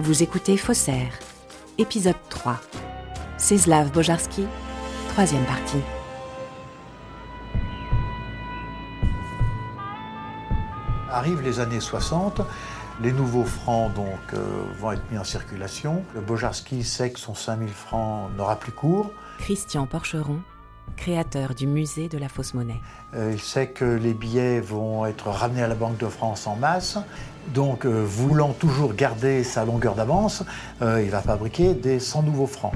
Vous 0.00 0.22
écoutez 0.22 0.56
Faussaire, 0.56 1.12
épisode 1.76 2.14
3. 2.28 2.60
Céslav 3.36 3.90
Bojarski, 3.90 4.46
troisième 5.08 5.44
partie. 5.44 5.80
Arrivent 11.10 11.42
les 11.42 11.58
années 11.58 11.80
60, 11.80 12.42
les 13.02 13.10
nouveaux 13.10 13.44
francs 13.44 13.92
donc, 13.92 14.06
euh, 14.34 14.62
vont 14.78 14.92
être 14.92 15.02
mis 15.10 15.18
en 15.18 15.24
circulation. 15.24 16.04
Le 16.14 16.20
Bojarski 16.20 16.84
sait 16.84 17.10
que 17.10 17.18
son 17.18 17.34
5000 17.34 17.68
francs 17.68 18.30
n'aura 18.36 18.54
plus 18.54 18.72
cours. 18.72 19.10
Christian 19.40 19.86
Porcheron, 19.86 20.40
créateur 20.98 21.54
du 21.54 21.66
musée 21.66 22.08
de 22.08 22.18
la 22.18 22.28
fausse 22.28 22.52
monnaie. 22.54 22.80
Euh, 23.14 23.30
il 23.32 23.40
sait 23.40 23.68
que 23.68 23.84
les 23.84 24.12
billets 24.12 24.60
vont 24.60 25.06
être 25.06 25.28
ramenés 25.28 25.62
à 25.62 25.68
la 25.68 25.74
Banque 25.74 25.96
de 25.96 26.06
France 26.06 26.46
en 26.46 26.56
masse. 26.56 26.98
Donc, 27.54 27.86
euh, 27.86 28.02
voulant 28.04 28.52
toujours 28.52 28.92
garder 28.92 29.42
sa 29.44 29.64
longueur 29.64 29.94
d'avance, 29.94 30.44
euh, 30.82 31.02
il 31.02 31.10
va 31.10 31.22
fabriquer 31.22 31.72
des 31.72 31.98
100 31.98 32.24
nouveaux 32.24 32.46
francs. 32.46 32.74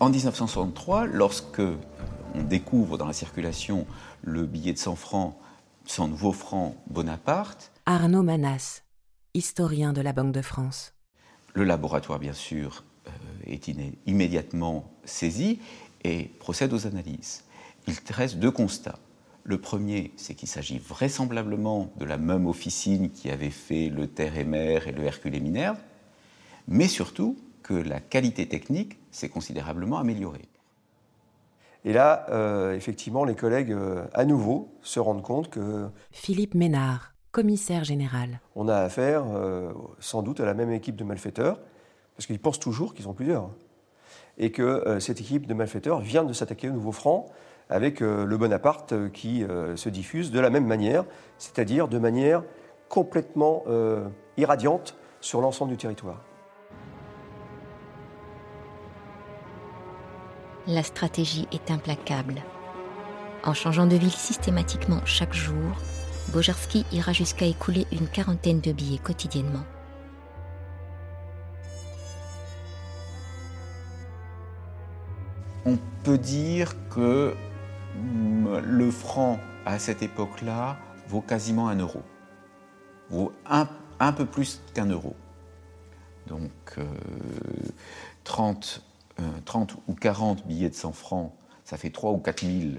En 0.00 0.10
1963, 0.10 1.06
lorsque 1.06 1.60
on 2.34 2.42
découvre 2.44 2.98
dans 2.98 3.06
la 3.06 3.12
circulation 3.12 3.84
le 4.22 4.46
billet 4.46 4.72
de 4.72 4.78
100 4.78 4.94
francs, 4.94 5.34
100 5.86 6.08
nouveaux 6.08 6.32
francs 6.32 6.76
Bonaparte, 6.86 7.72
Arnaud 7.84 8.22
Manas, 8.22 8.82
historien 9.34 9.92
de 9.92 10.00
la 10.00 10.12
Banque 10.12 10.32
de 10.32 10.42
France. 10.42 10.92
le 11.54 11.64
laboratoire, 11.64 12.20
bien 12.20 12.32
sûr, 12.32 12.84
euh, 13.08 13.10
est 13.44 13.68
immédiatement 14.06 14.88
saisi 15.04 15.58
et 16.04 16.26
procède 16.38 16.72
aux 16.72 16.86
analyses. 16.86 17.42
Il 17.88 17.96
dresse 18.06 18.36
deux 18.36 18.52
constats. 18.52 19.00
Le 19.42 19.58
premier, 19.60 20.12
c'est 20.16 20.34
qu'il 20.34 20.48
s'agit 20.48 20.78
vraisemblablement 20.78 21.90
de 21.96 22.04
la 22.04 22.18
même 22.18 22.46
officine 22.46 23.10
qui 23.10 23.30
avait 23.30 23.50
fait 23.50 23.88
le 23.88 24.06
Terre 24.06 24.38
et 24.38 24.44
Mer 24.44 24.86
et 24.86 24.92
le 24.92 25.02
Hercule 25.02 25.34
et 25.34 25.40
Minerve, 25.40 25.78
mais 26.68 26.86
surtout 26.86 27.36
que 27.68 27.74
la 27.74 28.00
qualité 28.00 28.48
technique 28.48 28.98
s'est 29.10 29.28
considérablement 29.28 29.98
améliorée. 29.98 30.48
Et 31.84 31.92
là, 31.92 32.24
euh, 32.30 32.74
effectivement, 32.74 33.24
les 33.24 33.34
collègues, 33.34 33.72
euh, 33.72 34.06
à 34.14 34.24
nouveau, 34.24 34.72
se 34.80 34.98
rendent 34.98 35.22
compte 35.22 35.52
qu'on 35.52 35.92
Philippe 36.10 36.54
Ménard, 36.54 37.12
commissaire 37.30 37.84
général. 37.84 38.40
a 38.56 38.78
affaire 38.78 39.24
euh, 39.26 39.72
sans 40.00 40.22
doute 40.22 40.40
à 40.40 40.46
la 40.46 40.54
même 40.54 40.72
équipe 40.72 40.96
de 40.96 41.04
malfaiteurs, 41.04 41.60
parce 42.16 42.26
qu'ils 42.26 42.40
pensent 42.40 42.58
toujours 42.58 42.94
qu'ils 42.94 43.04
sont 43.04 43.12
plusieurs. 43.12 43.50
Et 44.38 44.50
que 44.50 44.62
euh, 44.62 44.98
cette 44.98 45.20
équipe 45.20 45.46
de 45.46 45.52
malfaiteurs 45.52 46.00
vient 46.00 46.24
de 46.24 46.32
s'attaquer 46.32 46.70
au 46.70 46.72
nouveau 46.72 46.92
franc 46.92 47.26
avec 47.68 48.00
euh, 48.00 48.24
le 48.24 48.36
Bonaparte 48.38 49.10
qui 49.12 49.44
euh, 49.44 49.76
se 49.76 49.90
diffuse 49.90 50.30
de 50.30 50.40
la 50.40 50.48
même 50.48 50.66
manière, 50.66 51.04
c'est-à-dire 51.36 51.86
de 51.88 51.98
manière 51.98 52.44
complètement 52.88 53.64
euh, 53.66 54.08
irradiante 54.38 54.96
sur 55.20 55.42
l'ensemble 55.42 55.72
du 55.72 55.76
territoire. 55.76 56.24
La 60.68 60.82
stratégie 60.82 61.48
est 61.50 61.70
implacable. 61.70 62.42
En 63.42 63.54
changeant 63.54 63.86
de 63.86 63.96
ville 63.96 64.12
systématiquement 64.12 65.00
chaque 65.06 65.32
jour, 65.32 65.72
Bojarski 66.34 66.84
ira 66.92 67.14
jusqu'à 67.14 67.46
écouler 67.46 67.86
une 67.90 68.06
quarantaine 68.06 68.60
de 68.60 68.72
billets 68.72 68.98
quotidiennement. 68.98 69.64
On 75.64 75.78
peut 76.04 76.18
dire 76.18 76.74
que 76.90 77.34
mm, 77.96 78.58
le 78.58 78.90
franc, 78.90 79.40
à 79.64 79.78
cette 79.78 80.02
époque-là, 80.02 80.76
vaut 81.08 81.22
quasiment 81.22 81.68
un 81.68 81.76
euro. 81.76 82.02
Vaut 83.08 83.32
un, 83.46 84.12
peu 84.12 84.26
plus 84.26 84.60
qu'un 84.74 84.90
euro. 84.90 85.16
Donc, 86.26 86.50
euh, 86.76 86.84
30, 88.24 88.82
euh, 88.82 88.87
30 89.44 89.76
ou 89.86 89.94
40 89.94 90.46
billets 90.46 90.70
de 90.70 90.74
100 90.74 90.92
francs, 90.92 91.32
ça 91.64 91.76
fait 91.76 91.90
3 91.90 92.12
ou 92.12 92.18
4 92.18 92.44
000 92.44 92.74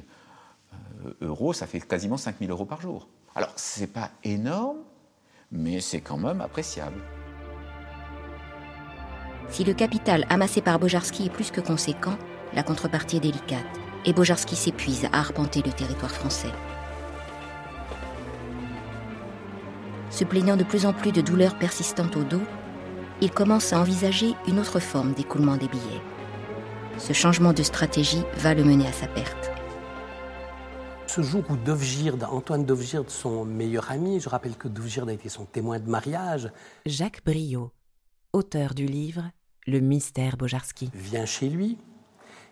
euh, 1.06 1.14
euros, 1.22 1.54
ça 1.54 1.68
fait 1.68 1.80
quasiment 1.80 2.18
5 2.18 2.36
000 2.40 2.52
euros 2.52 2.66
par 2.66 2.82
jour. 2.82 3.08
Alors, 3.36 3.52
c'est 3.56 3.92
pas 3.92 4.12
énorme, 4.24 4.80
mais 5.52 5.82
c'est 5.82 6.02
quand 6.02 6.18
même 6.18 6.42
appréciable. 6.42 7.02
Si 9.50 9.64
le 9.64 9.74
capital 9.74 10.26
amassé 10.30 10.62
par 10.62 10.80
Bojarski 10.80 11.26
est 11.26 11.30
plus 11.30 11.52
que 11.52 11.62
conséquent, 11.62 12.18
la 12.54 12.64
contrepartie 12.64 13.18
est 13.18 13.22
délicate, 13.22 13.66
et 14.06 14.14
Bojarski 14.14 14.56
s'épuise 14.56 15.06
à 15.12 15.20
arpenter 15.20 15.62
le 15.62 15.72
territoire 15.72 16.12
français. 16.12 16.52
Se 20.10 20.24
plaignant 20.24 20.58
de 20.58 20.64
plus 20.64 20.86
en 20.86 20.94
plus 20.94 21.12
de 21.12 21.22
douleurs 21.22 21.58
persistantes 21.58 22.16
au 22.16 22.24
dos, 22.24 22.42
il 23.22 23.32
commence 23.32 23.74
à 23.74 23.80
envisager 23.80 24.34
une 24.48 24.60
autre 24.60 24.80
forme 24.80 25.14
d'écoulement 25.14 25.58
des 25.58 25.68
billets. 25.68 26.02
Ce 27.00 27.14
changement 27.14 27.54
de 27.54 27.64
stratégie 27.64 28.24
va 28.38 28.54
le 28.54 28.64
mener 28.64 28.86
à 28.86 28.92
sa 28.92 29.08
perte. 29.08 29.52
Ce 31.08 31.22
jour 31.22 31.44
où 31.50 31.56
Dovgird, 31.56 32.24
Antoine 32.24 32.66
Dovgird, 32.66 33.10
son 33.10 33.46
meilleur 33.46 33.90
ami, 33.90 34.20
je 34.20 34.28
rappelle 34.30 34.56
que 34.58 34.68
Dovgird 34.68 35.10
a 35.10 35.14
été 35.14 35.30
son 35.30 35.46
témoin 35.46 35.80
de 35.80 35.90
mariage, 35.90 36.52
Jacques 36.86 37.24
Briot, 37.26 37.72
auteur 38.34 38.74
du 38.74 38.86
livre 38.86 39.24
Le 39.66 39.80
mystère 39.80 40.38
Bojarski. 40.38 40.92
vient 40.94 41.26
chez 41.26 41.50
lui 41.50 41.78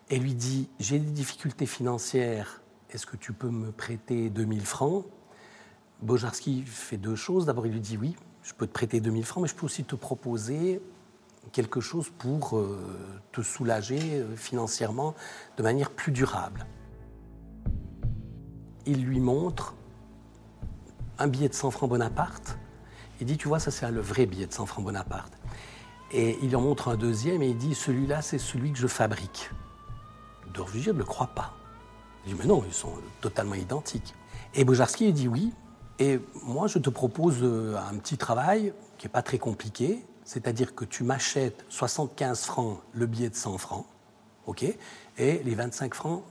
et 0.10 0.18
lui 0.18 0.34
dit 0.34 0.70
J'ai 0.80 0.98
des 0.98 1.12
difficultés 1.12 1.66
financières, 1.66 2.62
est-ce 2.90 3.06
que 3.06 3.18
tu 3.18 3.34
peux 3.34 3.50
me 3.50 3.72
prêter 3.72 4.30
2000 4.30 4.66
francs? 4.66 5.06
Bojarski 6.02 6.64
fait 6.66 6.98
deux 6.98 7.16
choses. 7.16 7.46
D'abord, 7.46 7.68
il 7.68 7.74
lui 7.74 7.82
dit 7.82 7.98
Oui, 7.98 8.16
je 8.44 8.54
peux 8.54 8.66
te 8.66 8.74
prêter 8.74 9.02
2000 9.02 9.26
francs, 9.26 9.44
mais 9.44 9.50
je 9.50 9.56
peux 9.56 9.66
aussi 9.66 9.84
te 9.84 9.96
proposer 9.96 10.82
quelque 11.52 11.82
chose 11.82 12.10
pour 12.18 12.58
euh, 12.58 12.78
te 13.32 13.42
soulager 13.42 14.20
euh, 14.20 14.36
financièrement 14.36 15.16
de 15.58 15.64
manière 15.64 15.92
plus 15.92 16.12
durable. 16.12 16.66
Il 18.86 19.04
lui 19.04 19.20
montre 19.20 19.76
un 21.20 21.28
billet 21.28 21.50
de 21.50 21.54
100 21.54 21.72
francs 21.72 21.90
Bonaparte. 21.90 22.58
Il 23.20 23.28
dit, 23.28 23.38
tu 23.38 23.48
vois, 23.48 23.60
ça 23.60 23.72
c'est 23.72 23.90
le 23.92 24.02
vrai 24.02 24.26
billet 24.26 24.48
de 24.48 24.54
100 24.54 24.66
francs 24.66 24.86
Bonaparte. 24.86 25.34
Et 26.12 26.38
il 26.42 26.56
en 26.56 26.62
montre 26.62 26.88
un 26.88 26.96
deuxième 26.96 27.42
et 27.42 27.50
il 27.50 27.58
dit, 27.58 27.76
celui-là 27.76 28.22
c'est 28.22 28.38
celui 28.38 28.72
que 28.72 28.78
je 28.78 28.88
fabrique. 28.88 29.52
Dorvigir 30.54 30.94
ne 30.94 31.00
le 31.00 31.06
croit 31.06 31.28
pas. 31.28 31.54
Il 32.26 32.34
dit, 32.34 32.40
mais 32.40 32.46
non, 32.46 32.64
ils 32.66 32.74
sont 32.74 32.94
totalement 33.22 33.56
identiques. 33.56 34.14
Et 34.54 34.64
Bojarski 34.64 35.06
lui 35.06 35.14
dit 35.14 35.28
oui. 35.28 35.54
Et 36.00 36.20
moi, 36.44 36.68
je 36.68 36.78
te 36.78 36.90
propose 36.90 37.38
euh, 37.42 37.76
un 37.76 37.98
petit 37.98 38.18
travail 38.18 38.74
qui 38.98 39.08
n'est 39.08 39.12
pas 39.12 39.24
très 39.24 39.40
compliqué. 39.40 40.06
C'est-à-dire 40.28 40.76
que 40.76 40.84
tu 40.84 41.06
m'achètes 41.06 41.64
75 41.70 42.44
francs 42.44 42.82
le 42.92 43.06
billet 43.06 43.30
de 43.30 43.36
100 43.36 43.58
francs, 43.60 43.86
OK 44.46 44.66
Et 45.18 45.42
les 45.46 45.56
25 45.56 45.94
francs, 45.96 46.22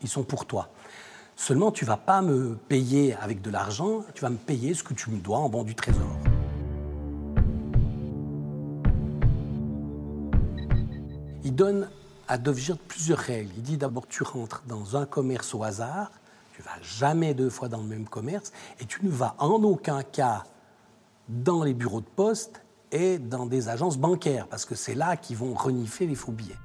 ils 0.00 0.08
sont 0.08 0.22
pour 0.22 0.46
toi. 0.46 0.68
Seulement, 1.34 1.72
tu 1.72 1.84
vas 1.84 1.96
pas 1.96 2.22
me 2.22 2.54
payer 2.54 3.16
avec 3.16 3.42
de 3.42 3.50
l'argent, 3.50 4.04
tu 4.14 4.22
vas 4.22 4.30
me 4.30 4.36
payer 4.36 4.74
ce 4.74 4.84
que 4.84 4.94
tu 4.94 5.10
me 5.10 5.18
dois 5.18 5.38
en 5.38 5.48
bon 5.48 5.64
du 5.64 5.74
trésor. 5.74 6.06
Il 11.42 11.52
donne 11.52 11.90
à 12.28 12.38
Dovgird 12.38 12.78
plusieurs 12.78 13.18
règles. 13.18 13.50
Il 13.56 13.62
dit 13.64 13.76
d'abord 13.76 14.06
tu 14.06 14.22
rentres 14.22 14.62
dans 14.68 14.96
un 14.96 15.04
commerce 15.04 15.52
au 15.52 15.64
hasard, 15.64 16.12
tu 16.54 16.62
vas 16.62 16.80
jamais 16.80 17.34
deux 17.34 17.50
fois 17.50 17.66
dans 17.66 17.80
le 17.80 17.88
même 17.88 18.06
commerce, 18.06 18.52
et 18.78 18.84
tu 18.84 19.04
ne 19.04 19.10
vas 19.10 19.34
en 19.40 19.64
aucun 19.64 20.04
cas 20.04 20.44
dans 21.28 21.64
les 21.64 21.74
bureaux 21.74 22.00
de 22.00 22.06
poste 22.06 22.62
dans 23.18 23.46
des 23.46 23.68
agences 23.68 23.98
bancaires, 23.98 24.46
parce 24.48 24.64
que 24.64 24.74
c'est 24.74 24.94
là 24.94 25.16
qu'ils 25.16 25.36
vont 25.36 25.54
renifler 25.54 26.06
les 26.06 26.14
faux 26.14 26.32
billets. 26.32 26.58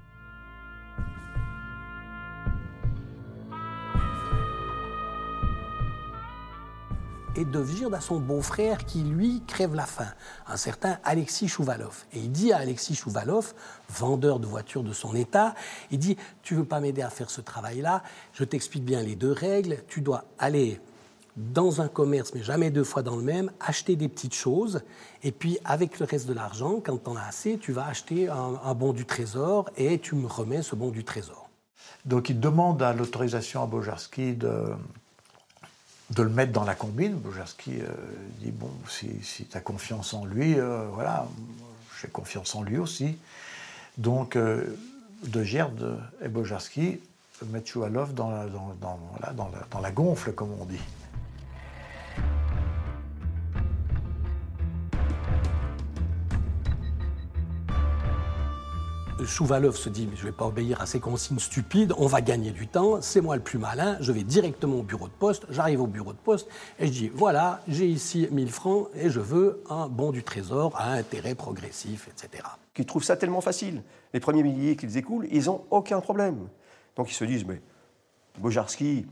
et 7.36 7.46
Dovgird 7.46 7.94
a 7.94 8.02
son 8.02 8.20
beau-frère 8.20 8.86
qui, 8.86 9.04
lui, 9.04 9.42
crève 9.48 9.74
la 9.74 9.86
faim, 9.86 10.08
un 10.48 10.58
certain 10.58 11.00
Alexis 11.04 11.48
Chouvalov. 11.48 12.06
Et 12.14 12.20
il 12.20 12.32
dit 12.32 12.52
à 12.52 12.58
Alexis 12.58 12.96
Chouvalov, 12.96 13.54
vendeur 13.90 14.40
de 14.40 14.48
voitures 14.48 14.84
de 14.84 14.94
son 14.94 15.16
état, 15.16 15.56
il 15.92 16.00
dit, 16.00 16.18
tu 16.44 16.56
veux 16.56 16.66
pas 16.66 16.80
m'aider 16.80 17.02
à 17.02 17.10
faire 17.10 17.30
ce 17.30 17.42
travail-là, 17.42 18.04
je 18.34 18.44
t'explique 18.44 18.84
bien 18.84 19.02
les 19.02 19.16
deux 19.16 19.32
règles, 19.32 19.78
tu 19.88 20.02
dois 20.02 20.26
aller 20.40 20.80
dans 21.38 21.82
un 21.82 21.88
commerce, 21.88 22.34
mais 22.34 22.44
jamais 22.44 22.72
deux 22.72 22.84
fois 22.84 23.04
dans 23.04 23.16
le 23.16 23.22
même, 23.22 23.52
acheter 23.60 23.96
des 23.96 24.10
petites 24.10 24.36
choses, 24.36 24.82
et 25.24 25.32
puis 25.32 25.58
avec 25.64 26.00
le 26.00 26.06
reste 26.06 26.28
de 26.28 26.34
l'argent, 26.34 26.82
quand 26.84 26.98
tu 26.98 27.10
en 27.10 27.16
as 27.16 27.24
assez, 27.24 27.58
tu 27.58 27.72
vas 27.72 27.86
acheter 27.86 28.28
un, 28.30 28.74
bon 28.74 28.94
du 28.94 29.06
trésor 29.06 29.70
et 29.78 30.00
tu 30.00 30.16
me 30.16 30.28
remets 30.28 30.62
ce 30.62 30.76
bon 30.76 30.90
du 30.90 31.04
trésor. 31.04 31.50
Donc 32.06 32.30
il 32.30 32.40
demande 32.40 32.82
à 32.82 32.94
l'autorisation 32.94 33.64
à 33.64 33.68
Bojarski 33.68 34.34
de, 34.34 34.64
de 36.10 36.24
le 36.24 36.30
mettre 36.30 36.52
dans 36.52 36.64
la 36.64 36.76
combine. 36.76 37.14
Bojarski 37.14 37.80
euh, 37.82 37.88
dit 38.40 38.52
Bon, 38.52 38.72
si, 38.90 39.46
tu 39.50 39.58
as 39.58 39.62
confiance 39.62 40.14
en 40.14 40.26
lui, 40.26 40.60
euh, 40.60 40.88
voilà, 40.94 41.28
j'ai 42.02 42.08
confiance 42.08 42.56
en 42.56 42.64
lui 42.64 42.78
aussi. 42.78 43.18
Donc, 43.98 44.36
euh, 44.36 44.76
De 45.24 45.44
Gerde 45.44 46.00
et 46.24 46.28
Bojarski 46.28 47.00
mettent 47.48 47.68
Choualov 47.68 48.14
dans, 48.14 48.32
dans, 48.82 49.00
dans 49.70 49.80
la 49.80 49.92
gonfle, 49.92 50.34
comme 50.34 50.52
on 50.60 50.66
dit. 50.66 50.80
Chouvalov 59.26 59.76
se 59.76 59.90
dit, 59.90 60.08
je 60.16 60.22
ne 60.22 60.26
vais 60.26 60.32
pas 60.32 60.46
obéir 60.46 60.82
à 60.82 60.86
ces 60.86 61.00
consignes 61.00 61.40
stupides, 61.40 61.94
on 61.98 62.08
va 62.08 62.22
gagner 62.22 62.52
du 62.52 62.68
temps, 62.68 63.02
c'est 63.02 63.22
moi 63.22 63.36
le 63.36 63.42
plus 63.42 63.60
malin, 63.60 63.98
je 64.00 64.12
vais 64.12 64.24
directement 64.24 64.78
au 64.78 64.84
bureau 64.84 65.08
de 65.08 65.14
poste, 65.14 65.46
j'arrive 65.50 65.82
au 65.82 65.88
bureau 65.88 66.14
de 66.14 66.18
poste 66.18 66.48
et 66.80 66.88
je 66.88 66.92
dis, 66.92 67.12
voilà, 67.14 67.62
j'ai 67.68 67.88
ici 67.88 68.28
1000 68.32 68.52
francs 68.52 68.88
et 68.96 69.10
je 69.10 69.20
veux 69.20 69.64
un 69.70 69.88
bon 69.88 70.12
du 70.12 70.24
trésor 70.24 70.74
à 70.76 70.94
intérêt 70.94 71.36
progressif, 71.36 72.08
etc. 72.08 72.44
Ils 72.78 72.86
trouvent 72.86 73.04
ça 73.04 73.16
tellement 73.16 73.42
facile. 73.42 73.84
Les 74.14 74.20
premiers 74.20 74.42
milliers 74.42 74.76
qu'ils 74.76 74.98
écoulent, 74.98 75.28
ils 75.32 75.46
n'ont 75.46 75.64
aucun 75.70 76.02
problème. 76.02 76.48
Donc 76.96 77.12
ils 77.12 77.16
se 77.16 77.26
disent, 77.26 77.46
mais 77.46 77.62
Bojarski, 78.40 79.06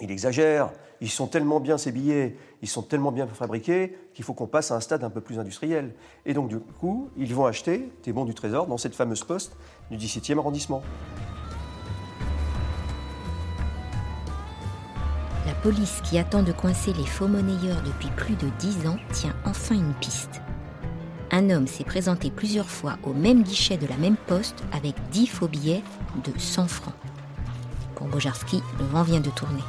il 0.00 0.10
exagère, 0.10 0.70
ils 1.00 1.10
sont 1.10 1.26
tellement 1.26 1.60
bien 1.60 1.78
ces 1.78 1.92
billets, 1.92 2.36
ils 2.62 2.68
sont 2.68 2.82
tellement 2.82 3.12
bien 3.12 3.26
fabriqués 3.26 3.96
qu'il 4.14 4.24
faut 4.24 4.34
qu'on 4.34 4.46
passe 4.46 4.70
à 4.70 4.76
un 4.76 4.80
stade 4.80 5.02
un 5.02 5.10
peu 5.10 5.20
plus 5.20 5.38
industriel. 5.38 5.94
Et 6.26 6.32
donc 6.32 6.48
du 6.48 6.58
coup, 6.58 7.10
ils 7.16 7.34
vont 7.34 7.44
acheter 7.44 7.90
des 8.04 8.12
bons 8.12 8.24
du 8.24 8.34
trésor 8.34 8.66
dans 8.66 8.78
cette 8.78 8.94
fameuse 8.94 9.24
poste 9.24 9.56
du 9.90 9.96
17e 9.96 10.38
arrondissement. 10.38 10.82
La 15.44 15.54
police 15.54 16.00
qui 16.04 16.18
attend 16.18 16.44
de 16.44 16.52
coincer 16.52 16.92
les 16.92 17.04
faux 17.04 17.26
monnayeurs 17.26 17.82
depuis 17.82 18.10
plus 18.16 18.36
de 18.36 18.48
10 18.60 18.86
ans 18.86 18.98
tient 19.12 19.34
enfin 19.44 19.74
une 19.74 19.94
piste. 19.94 20.40
Un 21.32 21.50
homme 21.50 21.66
s'est 21.66 21.82
présenté 21.82 22.30
plusieurs 22.30 22.68
fois 22.68 22.96
au 23.02 23.12
même 23.12 23.42
guichet 23.42 23.76
de 23.76 23.86
la 23.86 23.96
même 23.96 24.16
poste 24.16 24.62
avec 24.72 24.94
10 25.10 25.26
faux 25.26 25.48
billets 25.48 25.82
de 26.24 26.38
100 26.38 26.68
francs. 26.68 26.94
Pour 27.96 28.06
Bojarski, 28.06 28.62
le 28.78 28.84
vent 28.84 29.02
vient 29.02 29.20
de 29.20 29.30
tourner. 29.30 29.62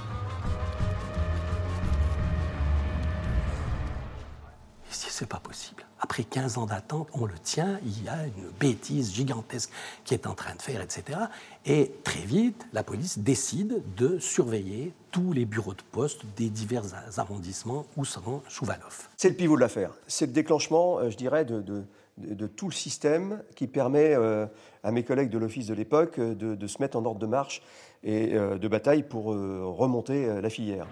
Pas 5.25 5.39
possible. 5.39 5.83
Après 5.99 6.23
15 6.23 6.57
ans 6.57 6.65
d'attente, 6.65 7.07
on 7.13 7.25
le 7.25 7.37
tient, 7.41 7.79
il 7.85 8.03
y 8.03 8.09
a 8.09 8.25
une 8.25 8.49
bêtise 8.59 9.13
gigantesque 9.13 9.71
qui 10.03 10.13
est 10.13 10.27
en 10.27 10.33
train 10.33 10.53
de 10.55 10.61
faire, 10.61 10.81
etc. 10.81 11.17
Et 11.65 11.93
très 12.03 12.19
vite, 12.19 12.65
la 12.73 12.83
police 12.83 13.19
décide 13.19 13.81
de 13.95 14.19
surveiller 14.19 14.93
tous 15.11 15.31
les 15.31 15.45
bureaux 15.45 15.73
de 15.73 15.81
poste 15.91 16.21
des 16.35 16.49
divers 16.49 16.83
arrondissements 17.17 17.85
où 17.95 18.03
se 18.03 18.19
rend 18.19 18.43
Chouvalov. 18.49 19.07
C'est 19.15 19.29
le 19.29 19.35
pivot 19.35 19.55
de 19.55 19.61
l'affaire. 19.61 19.91
C'est 20.07 20.25
le 20.25 20.33
déclenchement, 20.33 20.99
euh, 20.99 21.09
je 21.09 21.15
dirais, 21.15 21.45
de, 21.45 21.61
de, 21.61 22.47
tout 22.47 22.67
le 22.67 22.73
système 22.73 23.41
qui 23.55 23.67
permet 23.67 24.13
euh, 24.13 24.45
à 24.83 24.91
mes 24.91 25.03
collègues 25.03 25.29
de 25.29 25.37
l'office 25.37 25.67
de 25.67 25.73
l'époque 25.73 26.19
euh, 26.19 26.35
de, 26.35 26.67
se 26.67 26.81
mettre 26.81 26.97
en 26.97 27.05
ordre 27.05 27.19
de 27.19 27.27
marche 27.27 27.61
et 28.03 28.33
de 28.33 28.67
bataille 28.67 29.03
pour 29.03 29.27
remonter 29.27 30.41
la 30.41 30.49
filière. 30.49 30.87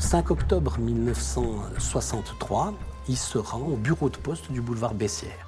Le 0.00 0.06
5 0.06 0.30
octobre 0.30 0.78
1963, 0.78 2.72
il 3.06 3.18
se 3.18 3.36
rend 3.36 3.60
au 3.60 3.76
bureau 3.76 4.08
de 4.08 4.16
poste 4.16 4.50
du 4.50 4.62
boulevard 4.62 4.94
Bessières. 4.94 5.46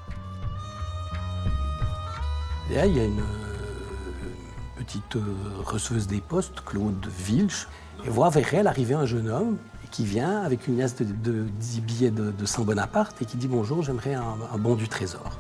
Et 2.71 2.75
là, 2.75 2.85
il 2.85 2.95
y 2.95 3.01
a 3.01 3.05
une 3.05 3.21
euh, 3.21 4.77
petite 4.77 5.17
euh, 5.17 5.35
receuse 5.65 6.07
des 6.07 6.21
postes, 6.21 6.63
Claude 6.67 7.07
Vilch, 7.07 7.67
et 8.05 8.11
voit 8.11 8.29
vers 8.29 8.53
elle 8.53 8.67
arriver 8.67 8.93
un 8.93 9.07
jeune 9.07 9.31
homme 9.31 9.57
qui 9.91 10.05
vient 10.05 10.43
avec 10.43 10.69
une 10.69 10.77
liasse 10.77 10.97
de, 10.97 11.05
10 11.05 11.81
billets 11.81 12.11
de, 12.11 12.45
Saint 12.45 12.63
Bonaparte 12.63 13.23
et 13.23 13.25
qui 13.25 13.39
dit 13.39 13.49
Bonjour, 13.49 13.83
j'aimerais 13.83 14.13
un 14.13 14.59
bon 14.59 14.75
du 14.75 14.87
trésor. 14.87 15.39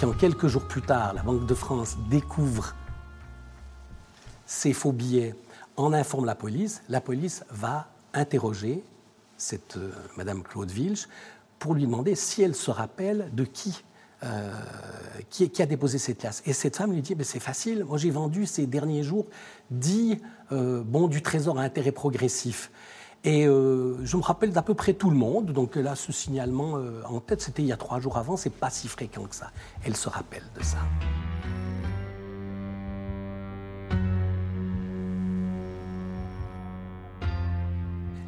Quand 0.00 0.12
quelques 0.12 0.46
jours 0.46 0.68
plus 0.68 0.82
tard, 0.82 1.14
la 1.14 1.24
Banque 1.24 1.46
de 1.46 1.54
France 1.54 1.96
découvre 2.08 2.76
ces 4.46 4.72
faux 4.72 4.92
billets 4.92 5.34
en 5.76 5.92
informe 5.92 6.24
la 6.24 6.34
police. 6.34 6.82
La 6.88 7.00
police 7.00 7.44
va 7.50 7.88
interroger 8.14 8.82
cette 9.36 9.76
euh, 9.76 9.92
Madame 10.16 10.42
Claude 10.42 10.70
Vilch 10.70 11.08
pour 11.58 11.74
lui 11.74 11.82
demander 11.82 12.14
si 12.14 12.42
elle 12.42 12.54
se 12.54 12.70
rappelle 12.70 13.30
de 13.32 13.44
qui, 13.44 13.84
euh, 14.24 14.50
qui, 15.30 15.62
a 15.62 15.66
déposé 15.66 15.98
cette 15.98 16.18
classe. 16.18 16.42
Et 16.46 16.52
cette 16.52 16.76
femme 16.76 16.92
lui 16.92 17.02
dit 17.02 17.14
C'est 17.22 17.40
facile, 17.40 17.84
moi 17.84 17.98
j'ai 17.98 18.10
vendu 18.10 18.46
ces 18.46 18.66
derniers 18.66 19.02
jours 19.02 19.26
10 19.70 20.20
euh, 20.52 20.82
bons 20.82 21.08
du 21.08 21.22
trésor 21.22 21.58
à 21.58 21.62
intérêt 21.62 21.92
progressif. 21.92 22.70
Et 23.24 23.42
je 23.42 24.16
me 24.16 24.22
rappelle 24.22 24.52
d'à 24.52 24.62
peu 24.62 24.74
près 24.74 24.92
tout 24.92 25.10
le 25.10 25.16
monde. 25.16 25.46
Donc 25.46 25.74
là, 25.74 25.96
ce 25.96 26.12
signalement 26.12 26.78
en 27.08 27.18
tête, 27.18 27.42
c'était 27.42 27.62
il 27.62 27.66
y 27.66 27.72
a 27.72 27.76
trois 27.76 27.98
jours 27.98 28.18
avant, 28.18 28.36
c'est 28.36 28.50
pas 28.50 28.70
si 28.70 28.86
fréquent 28.86 29.24
que 29.24 29.34
ça. 29.34 29.50
Elle 29.84 29.96
se 29.96 30.08
rappelle 30.08 30.44
de 30.56 30.62
ça. 30.62 30.78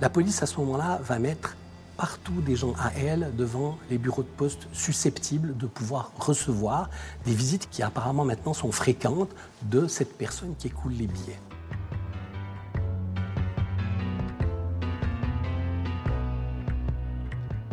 La 0.00 0.08
police, 0.08 0.44
à 0.44 0.46
ce 0.46 0.60
moment-là, 0.60 1.00
va 1.02 1.18
mettre 1.18 1.56
partout 1.96 2.40
des 2.42 2.54
gens 2.54 2.72
à 2.78 2.92
elle 2.96 3.34
devant 3.36 3.76
les 3.90 3.98
bureaux 3.98 4.22
de 4.22 4.28
poste 4.28 4.68
susceptibles 4.72 5.56
de 5.56 5.66
pouvoir 5.66 6.12
recevoir 6.20 6.88
des 7.24 7.34
visites 7.34 7.68
qui 7.68 7.82
apparemment 7.82 8.24
maintenant 8.24 8.54
sont 8.54 8.70
fréquentes 8.70 9.34
de 9.62 9.88
cette 9.88 10.16
personne 10.16 10.54
qui 10.56 10.68
écoule 10.68 10.92
les 10.92 11.08
billets. 11.08 11.40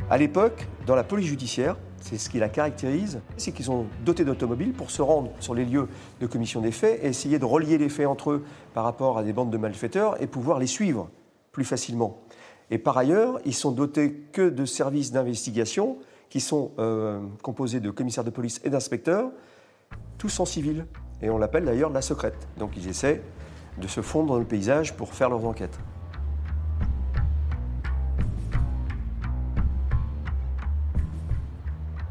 À 0.10 0.18
l'époque, 0.18 0.68
dans 0.88 0.96
la 0.96 1.04
police 1.04 1.28
judiciaire, 1.28 1.78
c'est 2.02 2.18
ce 2.18 2.32
qui 2.32 2.40
la 2.40 2.50
caractérise, 2.50 3.22
c'est 3.38 3.52
qu'ils 3.52 3.66
sont 3.66 3.86
dotés 4.04 4.26
d'automobiles 4.26 4.74
pour 4.74 4.90
se 4.90 5.04
rendre 5.04 5.30
sur 5.40 5.54
les 5.54 5.66
lieux 5.66 5.88
de 6.22 6.26
commission 6.26 6.62
des 6.62 6.72
faits 6.72 7.02
et 7.04 7.08
essayer 7.08 7.38
de 7.38 7.46
relier 7.46 7.78
les 7.78 7.90
faits 7.90 8.08
entre 8.08 8.32
eux 8.32 8.46
par 8.74 8.84
rapport 8.84 9.20
à 9.20 9.24
des 9.24 9.32
bandes 9.32 9.52
de 9.52 9.58
malfaiteurs 9.58 10.20
et 10.24 10.26
pouvoir 10.26 10.58
les 10.58 10.66
suivre 10.66 11.12
plus 11.56 11.64
facilement. 11.64 12.20
Et 12.72 12.78
par 12.78 12.98
ailleurs, 12.98 13.40
ils 13.46 13.54
sont 13.54 13.72
dotés 13.72 14.14
que 14.32 14.50
de 14.50 14.66
services 14.66 15.12
d'investigation 15.12 15.98
qui 16.30 16.40
sont 16.40 16.72
euh, 16.80 17.22
composés 17.42 17.80
de 17.80 17.92
commissaires 17.92 18.24
de 18.24 18.30
police 18.30 18.60
et 18.64 18.70
d'inspecteurs, 18.70 19.30
tous 20.18 20.40
en 20.40 20.46
civil. 20.46 20.86
Et 21.22 21.30
on 21.30 21.38
l'appelle 21.38 21.66
d'ailleurs 21.66 21.92
la 21.92 22.02
secrète. 22.02 22.48
Donc 22.58 22.72
ils 22.76 22.88
essaient 22.88 23.22
de 23.78 23.88
se 23.88 24.02
fondre 24.02 24.34
dans 24.34 24.40
le 24.40 24.46
paysage 24.46 24.96
pour 24.96 25.14
faire 25.14 25.30
leurs 25.30 25.46
enquêtes. 25.46 25.78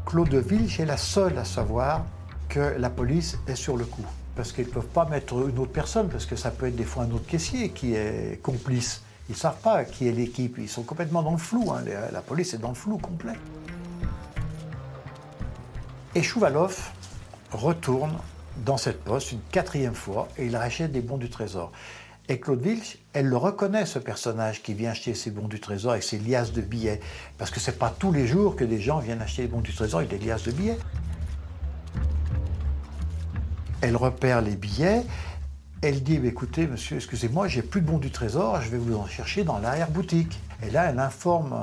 Claude 0.05 0.33
Vilch 0.33 0.79
est 0.79 0.85
la 0.85 0.97
seule 0.97 1.37
à 1.37 1.45
savoir 1.45 2.05
que 2.47 2.75
la 2.77 2.89
police 2.89 3.37
est 3.47 3.55
sur 3.55 3.75
le 3.75 3.85
coup. 3.85 4.05
Parce 4.35 4.51
qu'ils 4.51 4.67
ne 4.67 4.71
peuvent 4.71 4.87
pas 4.87 5.05
mettre 5.05 5.33
une 5.33 5.59
autre 5.59 5.71
personne, 5.71 6.09
parce 6.09 6.25
que 6.25 6.35
ça 6.35 6.51
peut 6.51 6.67
être 6.67 6.75
des 6.75 6.83
fois 6.83 7.03
un 7.03 7.11
autre 7.11 7.25
caissier 7.25 7.69
qui 7.69 7.95
est 7.95 8.41
complice. 8.41 9.03
Ils 9.29 9.33
ne 9.33 9.37
savent 9.37 9.59
pas 9.61 9.85
qui 9.85 10.07
est 10.07 10.11
l'équipe, 10.11 10.57
ils 10.59 10.69
sont 10.69 10.83
complètement 10.83 11.23
dans 11.23 11.31
le 11.31 11.37
flou, 11.37 11.71
hein. 11.71 11.83
la 12.11 12.21
police 12.21 12.53
est 12.53 12.59
dans 12.59 12.69
le 12.69 12.75
flou 12.75 12.97
complet. 12.97 13.33
Et 16.13 16.21
Chouvalov 16.21 16.91
retourne 17.51 18.17
dans 18.57 18.77
cette 18.77 19.03
poste 19.03 19.31
une 19.31 19.41
quatrième 19.51 19.95
fois 19.95 20.29
et 20.37 20.45
il 20.45 20.55
rachète 20.55 20.91
des 20.91 21.01
bons 21.01 21.17
du 21.17 21.29
trésor. 21.29 21.71
Et 22.27 22.39
Claude 22.39 22.61
Vilch, 22.61 22.97
elle 23.13 23.27
le 23.27 23.37
reconnaît, 23.37 23.85
ce 23.85 23.99
personnage 23.99 24.63
qui 24.63 24.73
vient 24.73 24.91
acheter 24.91 25.13
ses 25.13 25.29
bons 25.29 25.47
du 25.47 25.59
trésor 25.59 25.91
avec 25.91 26.03
ses 26.03 26.17
liasses 26.17 26.53
de 26.53 26.61
billets. 26.61 26.99
Parce 27.37 27.51
que 27.51 27.59
ce 27.59 27.69
n'est 27.69 27.77
pas 27.77 27.93
tous 27.97 28.11
les 28.11 28.25
jours 28.25 28.55
que 28.55 28.63
des 28.63 28.79
gens 28.79 28.99
viennent 28.99 29.21
acheter 29.21 29.43
des 29.43 29.47
bons 29.47 29.61
du 29.61 29.73
trésor 29.73 29.99
avec 29.99 30.09
des 30.09 30.25
liasses 30.25 30.43
de 30.43 30.51
billets. 30.51 30.77
Elle 33.81 33.95
repère 33.95 34.41
les 34.41 34.55
billets 34.55 35.03
elle 35.85 36.01
dit 36.01 36.17
bah, 36.17 36.27
écoutez, 36.27 36.67
monsieur, 36.67 36.97
excusez-moi, 36.97 37.47
j'ai 37.47 37.61
plus 37.61 37.81
de 37.81 37.85
bons 37.85 37.99
du 37.99 38.09
trésor, 38.09 38.59
je 38.61 38.69
vais 38.69 38.77
vous 38.77 38.95
en 38.95 39.05
chercher 39.05 39.43
dans 39.43 39.59
l'arrière-boutique. 39.59 40.39
Et 40.63 40.71
là, 40.71 40.89
elle 40.89 40.99
informe 40.99 41.53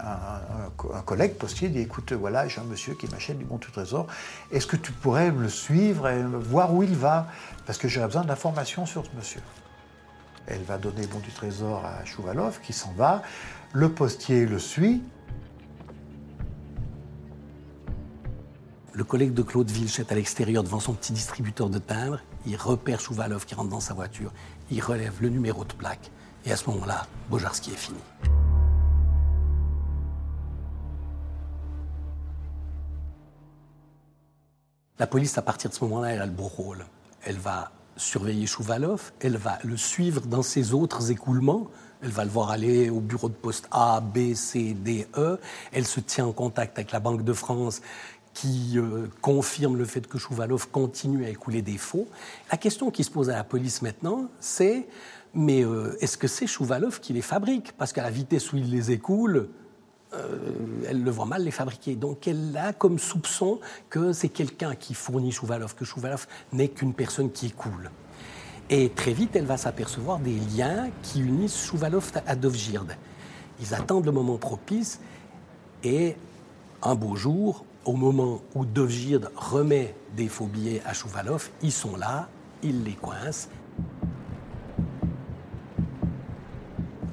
un, 0.00 1.00
collègue 1.06 1.34
postier, 1.34 1.68
dit 1.68 1.80
écoute, 1.80 2.12
voilà, 2.12 2.48
j'ai 2.48 2.60
un 2.60 2.64
monsieur 2.64 2.94
qui 2.94 3.06
m'achète 3.08 3.38
du 3.38 3.44
bon 3.44 3.56
du 3.56 3.70
trésor, 3.70 4.06
est-ce 4.52 4.66
que 4.66 4.76
tu 4.76 4.92
pourrais 4.92 5.30
le 5.30 5.48
suivre 5.48 6.08
et 6.08 6.22
voir 6.22 6.74
où 6.74 6.82
il 6.82 6.94
va? 6.94 7.28
Parce 7.66 7.78
que 7.78 7.88
j'aurais 7.88 8.06
besoin 8.06 8.24
d'informations 8.24 8.86
sur 8.86 9.04
ce 9.04 9.10
monsieur. 9.16 9.40
Elle 10.46 10.62
va 10.62 10.78
donner 10.78 11.02
le 11.02 11.08
bon 11.08 11.18
du 11.18 11.30
trésor 11.30 11.84
à 11.84 12.04
Chouvalov 12.04 12.60
qui 12.60 12.72
s'en 12.72 12.92
va. 12.92 13.22
Le 13.72 13.90
postier 13.90 14.46
le 14.46 14.58
suit. 14.58 15.02
Le 18.92 19.04
collègue 19.04 19.34
de 19.34 19.42
Claude 19.42 19.70
Vilch 19.70 20.00
est 20.00 20.10
à 20.10 20.14
l'extérieur 20.14 20.64
devant 20.64 20.80
son 20.80 20.94
petit 20.94 21.12
distributeur 21.12 21.70
de 21.70 21.78
timbres. 21.78 22.20
Il 22.48 22.56
repère 22.56 22.98
Chouvalov 22.98 23.44
qui 23.44 23.54
rentre 23.54 23.68
dans 23.68 23.78
sa 23.78 23.92
voiture. 23.92 24.32
Il 24.70 24.82
relève 24.82 25.20
le 25.20 25.28
numéro 25.28 25.66
de 25.66 25.72
plaque. 25.74 26.10
Et 26.46 26.50
à 26.50 26.56
ce 26.56 26.70
moment-là, 26.70 27.06
Bojarski 27.28 27.72
est 27.72 27.76
fini. 27.76 27.98
La 34.98 35.06
police, 35.06 35.36
à 35.36 35.42
partir 35.42 35.68
de 35.68 35.74
ce 35.74 35.84
moment-là, 35.84 36.08
elle 36.08 36.22
a 36.22 36.26
le 36.26 36.32
beau 36.32 36.48
rôle. 36.48 36.86
Elle 37.22 37.36
va 37.36 37.70
surveiller 37.98 38.46
Chouvalov, 38.46 39.12
elle 39.20 39.36
va 39.36 39.58
le 39.62 39.76
suivre 39.76 40.22
dans 40.22 40.42
ses 40.42 40.72
autres 40.72 41.10
écoulements, 41.10 41.66
elle 42.02 42.10
va 42.10 42.24
le 42.24 42.30
voir 42.30 42.50
aller 42.50 42.88
au 42.90 43.00
bureau 43.00 43.28
de 43.28 43.34
poste 43.34 43.68
A, 43.72 44.00
B, 44.00 44.34
C, 44.34 44.72
D, 44.72 45.06
E, 45.16 45.38
elle 45.72 45.86
se 45.86 46.00
tient 46.00 46.26
en 46.26 46.32
contact 46.32 46.78
avec 46.78 46.92
la 46.92 47.00
Banque 47.00 47.24
de 47.24 47.32
France 47.32 47.82
qui 48.40 48.78
euh, 48.78 49.08
confirme 49.20 49.76
le 49.76 49.84
fait 49.84 50.06
que 50.06 50.16
Chouvalov 50.16 50.68
continue 50.70 51.24
à 51.24 51.28
écouler 51.28 51.60
des 51.60 51.76
faux. 51.76 52.06
La 52.52 52.56
question 52.56 52.92
qui 52.92 53.02
se 53.02 53.10
pose 53.10 53.30
à 53.30 53.32
la 53.34 53.42
police 53.42 53.82
maintenant, 53.82 54.28
c'est 54.38 54.86
mais 55.34 55.64
euh, 55.64 55.96
est-ce 56.00 56.16
que 56.16 56.28
c'est 56.28 56.46
Chouvalov 56.46 57.00
qui 57.00 57.12
les 57.12 57.22
fabrique? 57.22 57.72
Parce 57.72 57.92
qu'à 57.92 58.02
la 58.02 58.10
vitesse 58.10 58.52
où 58.52 58.56
il 58.56 58.70
les 58.70 58.92
écoule, 58.92 59.48
euh, 60.14 60.38
elle 60.88 61.02
le 61.02 61.10
voit 61.10 61.26
mal 61.26 61.42
les 61.42 61.50
fabriquer. 61.50 61.96
Donc 61.96 62.28
elle 62.28 62.56
a 62.56 62.72
comme 62.72 63.00
soupçon 63.00 63.58
que 63.90 64.12
c'est 64.12 64.28
quelqu'un 64.28 64.76
qui 64.76 64.94
fournit 64.94 65.32
Chouvalov, 65.32 65.74
que 65.74 65.84
Chouvalov 65.84 66.28
n'est 66.52 66.68
qu'une 66.68 66.94
personne 66.94 67.32
qui 67.32 67.46
écoule. 67.46 67.90
Et 68.70 68.90
très 68.90 69.14
vite, 69.14 69.34
elle 69.34 69.46
va 69.46 69.56
s'apercevoir 69.56 70.20
des 70.20 70.38
liens 70.56 70.90
qui 71.02 71.20
unissent 71.22 71.66
Chouvalov 71.66 72.12
à 72.24 72.36
Dovgird. 72.36 72.96
Ils 73.60 73.74
attendent 73.74 74.06
le 74.06 74.12
moment 74.12 74.38
propice 74.38 75.00
et 75.82 76.14
un 76.82 76.94
beau 76.94 77.16
jour, 77.16 77.64
au 77.88 77.94
moment 77.94 78.42
où 78.54 78.66
Dovgird 78.66 79.30
remet 79.34 79.94
des 80.14 80.28
faux 80.28 80.44
billets 80.44 80.82
à 80.84 80.92
Chouvalov, 80.92 81.48
ils 81.62 81.72
sont 81.72 81.96
là, 81.96 82.28
ils 82.62 82.84
les 82.84 82.92
coincent. 82.92 83.48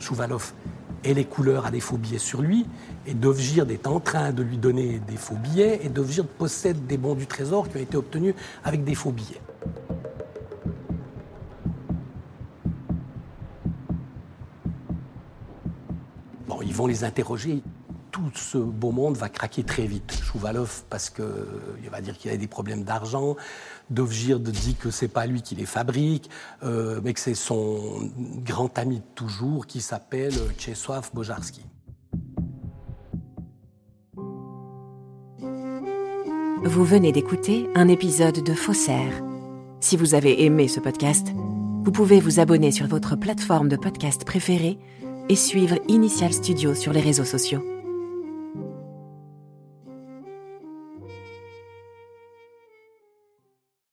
Chouvalov 0.01 0.51
et 1.05 1.13
les 1.13 1.23
couleurs 1.23 1.65
à 1.65 1.71
des 1.71 1.79
faux 1.79 1.95
billets 1.95 2.19
sur 2.19 2.41
lui. 2.41 2.65
Et 3.07 3.13
Dovgird 3.13 3.71
est 3.71 3.87
en 3.87 4.01
train 4.01 4.33
de 4.33 4.43
lui 4.43 4.57
donner 4.57 4.99
des 4.99 5.15
faux 5.15 5.35
billets. 5.35 5.79
Et 5.85 5.87
Dovgird 5.87 6.27
possède 6.27 6.85
des 6.85 6.97
bons 6.97 7.15
du 7.15 7.25
trésor 7.25 7.69
qui 7.69 7.77
ont 7.77 7.81
été 7.81 7.95
obtenus 7.95 8.35
avec 8.65 8.83
des 8.83 8.95
faux 8.95 9.11
billets. 9.11 9.41
Bon, 16.49 16.61
ils 16.61 16.73
vont 16.73 16.87
les 16.87 17.05
interroger 17.05 17.63
tout 18.15 18.31
ce 18.35 18.57
beau 18.57 18.91
monde 18.91 19.17
va 19.17 19.27
craquer 19.27 19.63
très 19.63 19.85
vite. 19.85 20.17
Chouvalov, 20.23 20.83
parce 20.89 21.09
qu'il 21.09 21.89
va 21.91 21.99
dire 21.99 22.17
qu'il 22.17 22.31
a 22.31 22.37
des 22.37 22.47
problèmes 22.47 22.83
d'argent. 22.83 23.35
Dovgird 23.89 24.41
dit 24.41 24.75
que 24.75 24.89
c'est 24.89 25.09
pas 25.09 25.25
lui 25.25 25.41
qui 25.41 25.55
les 25.55 25.65
fabrique, 25.65 26.29
euh, 26.63 27.01
mais 27.03 27.13
que 27.13 27.19
c'est 27.19 27.35
son 27.35 28.09
grand 28.45 28.77
ami 28.79 28.97
de 28.99 29.05
toujours 29.15 29.67
qui 29.67 29.81
s'appelle 29.81 30.33
Czesław 30.57 31.11
Bojarski. 31.13 31.65
Vous 36.63 36.85
venez 36.85 37.11
d'écouter 37.11 37.67
un 37.75 37.89
épisode 37.89 38.41
de 38.41 38.53
Faussaire. 38.53 39.11
Si 39.81 39.97
vous 39.97 40.15
avez 40.15 40.45
aimé 40.45 40.69
ce 40.69 40.79
podcast, 40.79 41.27
vous 41.83 41.91
pouvez 41.91 42.21
vous 42.21 42.39
abonner 42.39 42.71
sur 42.71 42.87
votre 42.87 43.17
plateforme 43.17 43.67
de 43.67 43.75
podcast 43.75 44.23
préférée 44.23 44.79
et 45.27 45.35
suivre 45.35 45.75
Initial 45.89 46.31
Studio 46.31 46.73
sur 46.73 46.93
les 46.93 47.01
réseaux 47.01 47.25
sociaux. 47.25 47.74